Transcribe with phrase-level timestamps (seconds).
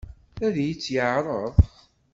[0.45, 1.55] Ad iyi-tt-yeɛṛeḍ?